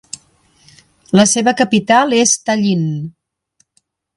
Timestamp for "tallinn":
2.49-2.91